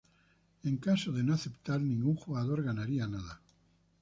En 0.63 0.77
caso 0.77 1.11
de 1.11 1.21
no 1.21 1.35
aceptar, 1.35 1.79
ningún 1.79 2.15
jugador 2.15 2.63
ganaría 2.63 3.05
nada. 3.05 3.39